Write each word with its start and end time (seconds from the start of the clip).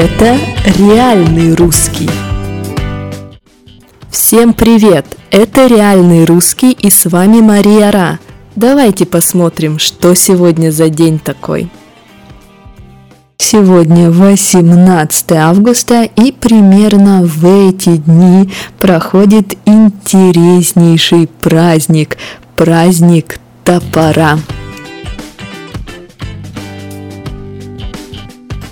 Это 0.00 0.38
реальный 0.78 1.56
русский. 1.56 2.08
Всем 4.12 4.54
привет! 4.54 5.04
Это 5.32 5.66
реальный 5.66 6.24
русский 6.24 6.70
и 6.70 6.88
с 6.88 7.06
вами 7.06 7.40
Мария 7.40 7.90
Ра. 7.90 8.20
Давайте 8.54 9.06
посмотрим, 9.06 9.80
что 9.80 10.14
сегодня 10.14 10.70
за 10.70 10.88
день 10.88 11.18
такой. 11.18 11.68
Сегодня 13.38 14.12
18 14.12 15.32
августа 15.32 16.04
и 16.04 16.30
примерно 16.30 17.24
в 17.24 17.44
эти 17.68 17.96
дни 17.96 18.52
проходит 18.78 19.58
интереснейший 19.64 21.28
праздник, 21.40 22.18
праздник 22.54 23.40
топора. 23.64 24.38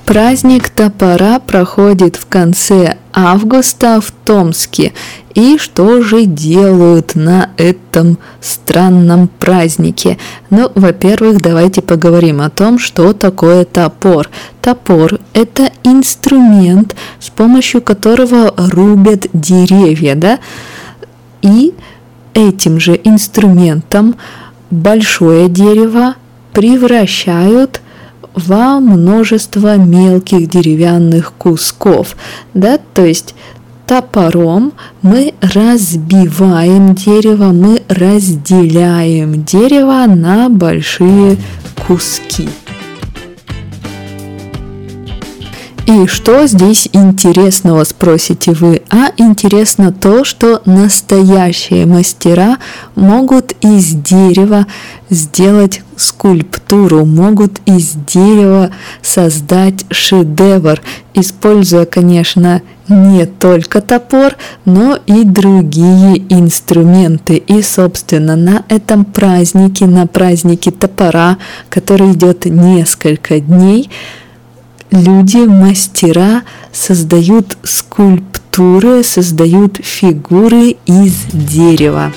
Праздник 0.06 0.69
топора 0.69 1.41
проходит 1.41 2.14
в 2.14 2.27
конце 2.27 2.97
августа 3.12 4.01
в 4.01 4.12
Томске. 4.24 4.92
И 5.34 5.59
что 5.59 6.01
же 6.01 6.27
делают 6.27 7.16
на 7.16 7.51
этом 7.56 8.16
странном 8.41 9.27
празднике? 9.27 10.16
Ну, 10.48 10.70
во-первых, 10.77 11.42
давайте 11.42 11.83
поговорим 11.83 12.41
о 12.41 12.50
том, 12.50 12.78
что 12.78 13.12
такое 13.14 13.64
топор. 13.64 14.30
Топор– 14.62 15.19
это 15.34 15.73
инструмент, 15.83 16.95
с 17.19 17.28
помощью 17.28 17.83
которого 17.83 18.55
рубят 18.56 19.27
деревья, 19.33 20.14
да? 20.14 20.38
И 21.42 21.75
этим 22.33 22.78
же 22.78 22.98
инструментом 23.02 24.14
большое 24.70 25.48
дерево 25.48 26.14
превращают 26.52 27.80
во 28.37 28.79
множество 28.79 29.77
мелких 29.77 30.48
деревянных 30.48 31.33
кусков, 31.33 32.17
да, 32.55 32.78
то 32.95 33.05
есть 33.05 33.34
топором 33.87 34.73
мы 35.03 35.34
разбиваем 35.41 36.95
дерево, 36.95 37.53
мы 37.53 37.83
разделяем 37.89 39.45
дерево 39.45 40.05
на 40.06 40.48
большие 40.48 41.39
куски. 41.87 42.48
И 45.87 46.09
что 46.09 46.48
здесь 46.48 46.89
интересного, 46.92 47.84
спросите 47.84 48.51
вы? 48.51 48.83
А 48.91 49.12
интересно 49.19 49.93
то, 49.93 50.25
что 50.25 50.61
настоящие 50.65 51.87
мастера 51.87 52.59
могут 52.97 53.53
из 53.61 53.93
дерева 53.93 54.67
сделать 55.11 55.83
скульптуру, 55.97 57.05
могут 57.05 57.61
из 57.67 57.93
дерева 57.93 58.73
создать 59.01 59.87
шедевр, 59.93 60.83
используя, 61.15 61.84
конечно, 61.84 62.62
не 62.89 63.25
только 63.25 63.81
топор, 63.81 64.34
но 64.65 64.98
и 65.06 65.23
другие 65.23 66.19
инструменты. 66.28 67.37
И, 67.37 67.62
собственно, 67.62 68.34
на 68.34 68.65
этом 68.69 69.05
празднике, 69.05 69.87
на 69.87 70.09
празднике 70.09 70.73
топора, 70.73 71.39
который 71.71 72.11
идет 72.11 72.45
несколько 72.47 73.39
дней, 73.39 73.89
люди, 74.91 75.39
мастера 75.47 76.42
создают 76.73 77.56
скульптуры, 77.62 79.03
создают 79.03 79.78
фигуры 79.83 80.77
из 80.87 81.25
дерева. 81.33 82.12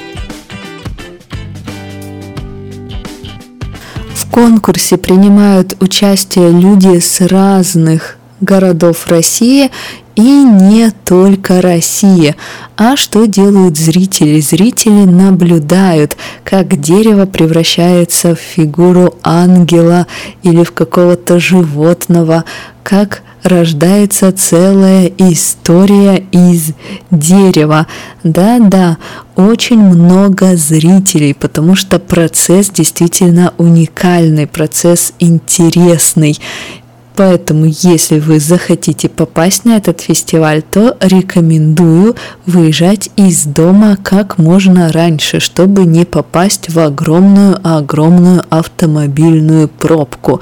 В 4.15 4.31
конкурсе 4.31 4.97
принимают 4.97 5.75
участие 5.81 6.51
люди 6.51 6.99
с 6.99 7.19
разных 7.27 8.18
городов 8.41 9.07
России 9.07 9.71
и 10.15 10.43
не 10.43 10.91
только 11.05 11.61
России. 11.61 12.35
А 12.75 12.97
что 12.97 13.25
делают 13.25 13.77
зрители? 13.77 14.39
Зрители 14.41 15.05
наблюдают, 15.05 16.17
как 16.43 16.79
дерево 16.79 17.25
превращается 17.25 18.35
в 18.35 18.39
фигуру 18.39 19.15
ангела 19.23 20.07
или 20.43 20.63
в 20.63 20.73
какого-то 20.73 21.39
животного, 21.39 22.43
как 22.83 23.21
рождается 23.43 24.31
целая 24.31 25.11
история 25.17 26.17
из 26.31 26.73
дерева. 27.11 27.87
Да-да, 28.23 28.97
очень 29.35 29.79
много 29.79 30.55
зрителей, 30.57 31.33
потому 31.33 31.75
что 31.75 31.99
процесс 31.99 32.69
действительно 32.69 33.53
уникальный, 33.57 34.47
процесс 34.47 35.13
интересный. 35.19 36.37
Поэтому, 37.19 37.65
если 37.65 38.17
вы 38.17 38.39
захотите 38.39 39.09
попасть 39.09 39.65
на 39.65 39.75
этот 39.75 39.99
фестиваль, 39.99 40.61
то 40.61 40.95
рекомендую 41.01 42.15
выезжать 42.45 43.09
из 43.17 43.43
дома 43.43 43.97
как 44.01 44.37
можно 44.37 44.89
раньше, 44.89 45.41
чтобы 45.41 45.83
не 45.83 46.05
попасть 46.05 46.69
в 46.69 46.79
огромную-огромную 46.79 48.45
автомобильную 48.49 49.67
пробку. 49.67 50.39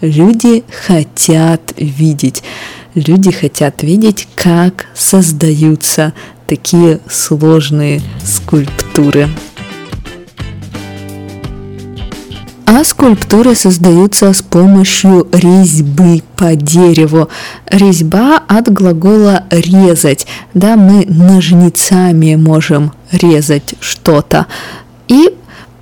Люди 0.00 0.64
хотят 0.88 1.72
видеть. 1.76 2.42
Люди 2.96 3.30
хотят 3.30 3.84
видеть, 3.84 4.26
как 4.34 4.86
создаются 4.96 6.12
такие 6.48 6.98
сложные 7.08 8.02
скульптуры. 8.24 9.28
А 12.68 12.82
скульптуры 12.84 13.54
создаются 13.54 14.32
с 14.32 14.42
помощью 14.42 15.28
резьбы 15.30 16.22
по 16.36 16.56
дереву. 16.56 17.28
Резьба 17.70 18.42
от 18.48 18.72
глагола 18.72 19.44
резать. 19.50 20.26
Да, 20.52 20.74
мы 20.74 21.06
ножницами 21.06 22.34
можем 22.34 22.92
резать 23.12 23.76
что-то. 23.78 24.46
И 25.06 25.36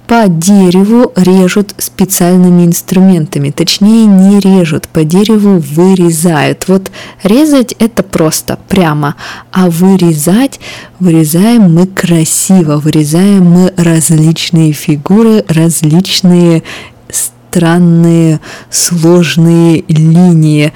по 0.07 0.29
дереву 0.29 1.13
режут 1.17 1.75
специальными 1.79 2.67
инструментами, 2.67 3.51
точнее 3.51 4.05
не 4.05 4.39
режут, 4.39 4.87
по 4.89 5.03
дереву 5.03 5.59
вырезают. 5.59 6.69
Вот 6.69 6.91
резать 7.23 7.73
это 7.79 8.03
просто, 8.03 8.59
прямо, 8.69 9.17
а 9.51 9.71
вырезать, 9.71 10.61
вырезаем 11.01 11.75
мы 11.75 11.87
красиво, 11.87 12.77
вырезаем 12.77 13.45
мы 13.45 13.73
различные 13.77 14.73
фигуры, 14.73 15.45
различные 15.49 16.63
странные 17.11 18.41
сложные 18.69 19.85
линии. 19.89 20.75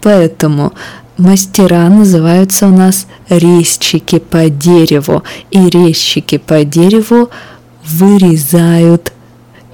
Поэтому 0.00 0.72
мастера 1.18 1.86
называются 1.90 2.66
у 2.66 2.70
нас 2.70 3.06
резчики 3.28 4.20
по 4.20 4.48
дереву, 4.48 5.22
и 5.50 5.68
резчики 5.68 6.38
по 6.38 6.64
дереву– 6.64 7.28
вырезают 7.90 9.12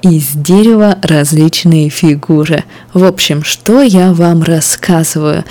из 0.02 0.28
дерева 0.34 0.98
различные 1.02 1.88
фигуры. 1.88 2.64
В 2.92 3.04
общем, 3.04 3.42
что 3.42 3.82
я 3.82 4.12
вам 4.12 4.42
рассказываю? 4.42 5.44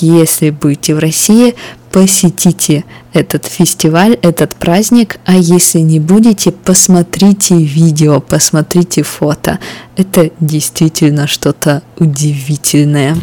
Если 0.00 0.50
будете 0.50 0.94
в 0.94 0.98
России, 0.98 1.54
посетите 1.90 2.84
этот 3.12 3.46
фестиваль, 3.46 4.18
этот 4.22 4.56
праздник, 4.56 5.18
а 5.26 5.34
если 5.36 5.80
не 5.80 6.00
будете, 6.00 6.50
посмотрите 6.50 7.56
видео, 7.56 8.20
посмотрите 8.20 9.02
фото. 9.02 9.58
Это 9.96 10.30
действительно 10.40 11.26
что-то 11.26 11.82
удивительное. 11.98 13.16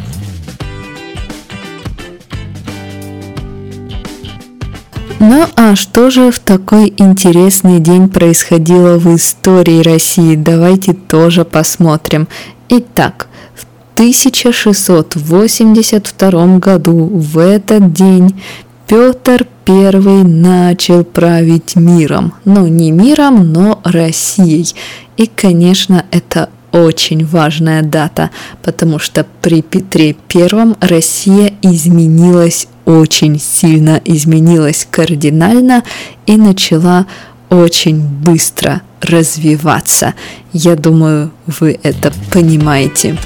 Ну 5.19 5.46
а 5.57 5.75
что 5.75 6.09
же 6.09 6.31
в 6.31 6.40
такой 6.40 6.94
интересный 6.97 7.80
день 7.80 8.07
происходило 8.07 8.97
в 8.97 9.13
истории 9.13 9.84
России? 9.84 10.35
Давайте 10.35 10.94
тоже 10.94 11.44
посмотрим. 11.44 12.30
Итак, 12.69 13.27
в 13.54 13.66
1682 13.95 16.60
году 16.60 17.10
в 17.13 17.38
этот 17.38 17.92
день 17.92 18.42
Петр 18.88 19.45
I 19.68 20.24
начал 20.24 21.04
править 21.04 21.75
миром. 21.75 22.33
Ну, 22.45 22.68
не 22.68 22.92
миром, 22.92 23.51
но 23.51 23.81
Россией. 23.83 24.74
И, 25.18 25.27
конечно, 25.27 26.06
это 26.12 26.48
очень 26.71 27.25
важная 27.25 27.81
дата, 27.81 28.30
потому 28.62 29.00
что 29.00 29.25
при 29.42 29.62
Петре 29.62 30.16
I 30.33 30.75
Россия 30.81 31.54
изменилась 31.62 32.68
очень 32.86 33.39
сильно, 33.39 34.01
изменилась 34.06 34.88
кардинально 34.89 35.83
и 36.25 36.38
начала 36.38 37.06
очень 37.50 38.00
быстро 38.00 38.81
развиваться. 39.01 40.13
Я 40.54 40.75
думаю, 40.75 41.31
вы 41.45 41.80
это 41.83 42.13
понимаете. 42.31 43.18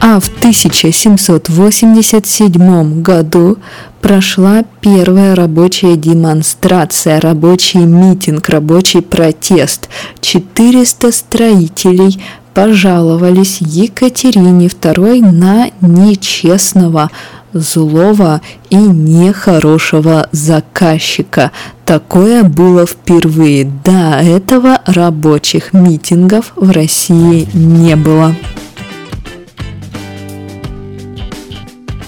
А 0.00 0.18
в 0.20 0.28
1787 0.28 3.02
году 3.02 3.58
прошла 4.00 4.62
первая 4.80 5.34
рабочая 5.34 5.96
демонстрация, 5.96 7.20
рабочий 7.20 7.80
митинг, 7.80 8.48
рабочий 8.48 9.00
протест. 9.00 9.88
400 10.20 11.10
строителей 11.12 12.22
пожаловались 12.54 13.58
Екатерине 13.60 14.68
II 14.68 15.32
на 15.32 15.70
нечестного, 15.80 17.10
злого 17.52 18.40
и 18.70 18.76
нехорошего 18.76 20.28
заказчика. 20.32 21.50
Такое 21.84 22.44
было 22.44 22.86
впервые. 22.86 23.64
До 23.84 24.20
этого 24.22 24.80
рабочих 24.86 25.72
митингов 25.72 26.52
в 26.56 26.70
России 26.70 27.48
не 27.54 27.96
было. 27.96 28.36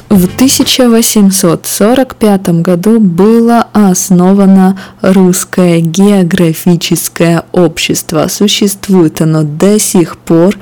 В 0.08 0.25
1845 0.25 2.49
году 2.62 2.99
было 2.99 3.66
основано 3.75 4.81
Русское 5.02 5.81
географическое 5.81 7.44
общество. 7.52 8.26
Существует 8.28 9.20
оно 9.20 9.43
до 9.43 9.78
сих 9.78 10.16
пор. 10.16 10.56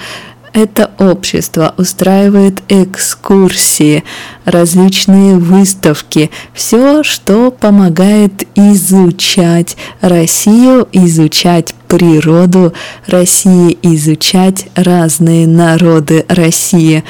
Это 0.53 0.91
общество 0.99 1.73
устраивает 1.77 2.61
экскурсии, 2.69 4.03
различные 4.47 5.37
выставки, 5.37 6.31
все, 6.55 7.03
что 7.03 7.51
помогает 7.51 8.49
изучать 8.55 9.77
Россию, 10.01 10.89
изучать 10.93 11.75
природу 11.89 12.73
России, 13.07 13.77
изучать 13.83 14.69
разные 14.75 15.47
народы 15.47 16.25
России. 16.29 17.05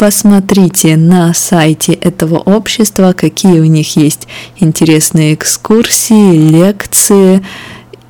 Посмотрите 0.00 0.96
на 0.96 1.34
сайте 1.34 1.92
этого 1.92 2.38
общества, 2.38 3.12
какие 3.12 3.60
у 3.60 3.66
них 3.66 3.96
есть 3.98 4.28
интересные 4.58 5.34
экскурсии, 5.34 6.38
лекции 6.38 7.44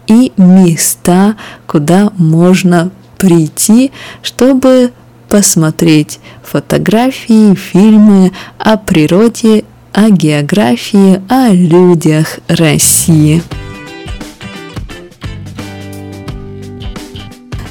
и 0.06 0.32
места, 0.36 1.34
куда 1.66 2.12
можно 2.16 2.92
прийти, 3.18 3.90
чтобы 4.22 4.92
посмотреть 5.28 6.20
фотографии, 6.44 7.56
фильмы 7.56 8.30
о 8.56 8.76
природе, 8.76 9.64
о 9.92 10.10
географии, 10.10 11.20
о 11.28 11.52
людях 11.52 12.38
России. 12.46 13.42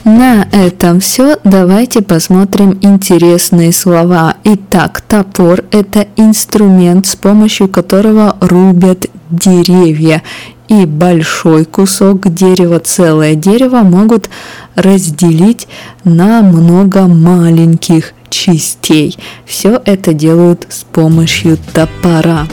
На 0.03 0.47
этом 0.51 0.99
все. 0.99 1.37
Давайте 1.43 2.01
посмотрим 2.01 2.77
интересные 2.81 3.71
слова. 3.71 4.35
Итак, 4.43 5.01
топор– 5.01 5.63
это 5.71 6.07
инструмент, 6.15 7.05
с 7.05 7.15
помощью 7.15 7.67
которого 7.67 8.37
рубят 8.39 9.07
деревья. 9.29 10.23
И 10.67 10.85
большой 10.85 11.65
кусок 11.65 12.33
дерева, 12.33 12.79
целое 12.79 13.35
дерево 13.35 13.79
могут 13.79 14.29
разделить 14.75 15.67
на 16.03 16.41
много 16.41 17.07
маленьких 17.07 18.13
частей. 18.29 19.17
Все 19.45 19.81
это 19.83 20.13
делают 20.13 20.67
с 20.69 20.83
помощью 20.83 21.57
топора. 21.73 22.47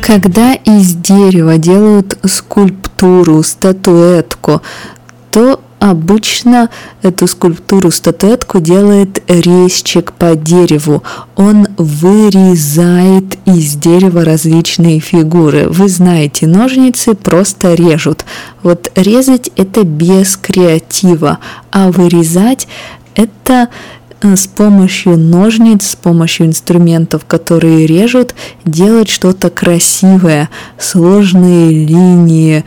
Когда 0.00 0.54
из 0.54 0.94
дерева 0.94 1.56
делают 1.56 2.18
скульптуру, 3.00 3.42
статуэтку, 3.42 4.62
то 5.30 5.60
обычно 5.78 6.68
эту 7.02 7.26
скульптуру, 7.26 7.90
статуэтку 7.90 8.60
делает 8.60 9.22
резчик 9.26 10.12
по 10.12 10.36
дереву. 10.36 11.02
Он 11.36 11.66
вырезает 11.78 13.38
из 13.46 13.74
дерева 13.76 14.24
различные 14.24 15.00
фигуры. 15.00 15.68
Вы 15.68 15.88
знаете, 15.88 16.46
ножницы 16.46 17.14
просто 17.14 17.74
режут. 17.74 18.26
Вот 18.62 18.92
резать 18.94 19.50
это 19.56 19.84
без 19.84 20.36
креатива, 20.36 21.38
а 21.70 21.90
вырезать 21.90 22.68
это 23.14 23.68
с 24.22 24.46
помощью 24.46 25.16
ножниц, 25.16 25.90
с 25.90 25.96
помощью 25.96 26.46
инструментов, 26.46 27.24
которые 27.26 27.86
режут, 27.86 28.34
делать 28.64 29.08
что-то 29.08 29.50
красивое, 29.50 30.48
сложные 30.78 31.70
линии, 31.70 32.64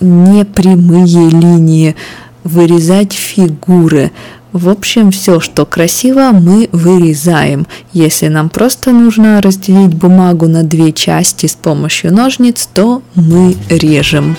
непрямые 0.00 1.30
линии, 1.30 1.96
вырезать 2.44 3.12
фигуры. 3.12 4.10
В 4.52 4.70
общем, 4.70 5.10
все, 5.10 5.40
что 5.40 5.66
красиво, 5.66 6.30
мы 6.32 6.68
вырезаем. 6.72 7.66
Если 7.92 8.28
нам 8.28 8.48
просто 8.48 8.92
нужно 8.92 9.40
разделить 9.42 9.94
бумагу 9.94 10.48
на 10.48 10.62
две 10.62 10.92
части 10.92 11.46
с 11.46 11.54
помощью 11.54 12.12
ножниц, 12.14 12.68
то 12.72 13.02
мы 13.14 13.56
режем. 13.68 14.36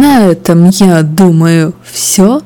На 0.00 0.26
этом, 0.26 0.68
я 0.70 1.02
думаю, 1.02 1.74
все. 1.82 2.42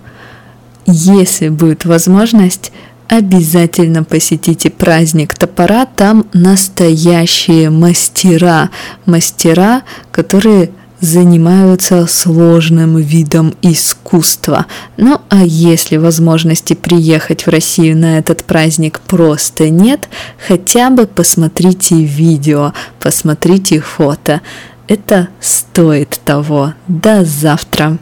Если 0.86 1.48
будет 1.48 1.84
возможность, 1.84 2.70
обязательно 3.08 4.04
посетите 4.04 4.70
праздник 4.70 5.34
топора. 5.34 5.86
Там 5.86 6.26
настоящие 6.32 7.70
мастера. 7.70 8.70
Мастера, 9.04 9.82
которые 10.12 10.70
занимаются 11.00 12.06
сложным 12.06 12.98
видом 12.98 13.54
искусства. 13.62 14.66
Ну 14.96 15.20
а 15.28 15.42
если 15.44 15.96
возможности 15.96 16.74
приехать 16.74 17.46
в 17.46 17.50
Россию 17.50 17.96
на 17.96 18.18
этот 18.18 18.44
праздник 18.44 19.00
просто 19.00 19.70
нет, 19.70 20.08
хотя 20.46 20.90
бы 20.90 21.06
посмотрите 21.06 21.96
видео, 21.96 22.74
посмотрите 23.00 23.80
фото. 23.80 24.40
Это 24.90 25.28
стоит 25.38 26.20
того. 26.24 26.74
До 26.88 27.24
завтра. 27.24 27.96